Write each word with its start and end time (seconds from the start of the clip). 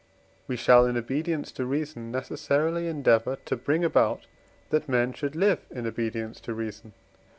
we 0.47 0.55
shall 0.55 0.87
in 0.87 0.97
obedience 0.97 1.51
to 1.51 1.63
reason 1.63 2.09
necessarily 2.09 2.87
endeavour 2.87 3.35
to 3.45 3.55
bring 3.55 3.85
about 3.85 4.25
that 4.71 4.89
men 4.89 5.13
should 5.13 5.35
live 5.35 5.59
in 5.69 5.85
obedience 5.85 6.39
to 6.41 6.55
reason. 6.55 6.93